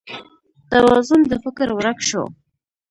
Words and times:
توازون 0.69 1.21
د 1.31 1.33
فکر 1.43 1.67
ورک 1.77 1.99
شو 2.09 2.23